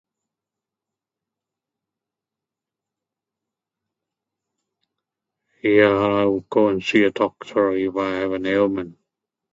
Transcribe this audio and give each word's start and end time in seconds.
Yeah, 5.63 5.89
I'll 5.89 6.39
go 6.39 6.69
and 6.69 6.83
see 6.83 7.03
a 7.03 7.11
doctor 7.11 7.71
if 7.73 7.95
I 7.95 8.09
have 8.21 8.31
an 8.31 8.47
ailment. 8.47 8.97